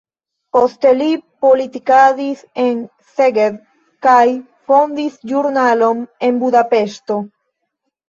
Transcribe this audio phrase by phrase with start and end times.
[0.55, 1.09] Poste li
[1.45, 2.81] politikadis en
[3.13, 3.61] Szeged
[4.09, 4.25] kaj
[4.73, 7.25] fondis ĵurnalon en Budapeŝto.